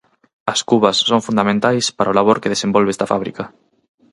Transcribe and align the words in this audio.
As 0.53 0.59
cubas 0.69 0.97
son 1.09 1.25
fundamentais 1.27 1.85
para 1.97 2.11
o 2.11 2.15
labor 2.19 2.37
que 2.41 2.53
desenvolve 2.53 2.89
esta 2.91 3.09
fábrica. 3.11 3.43